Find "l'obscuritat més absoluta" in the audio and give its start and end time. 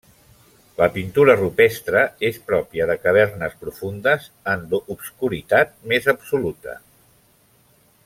4.73-6.79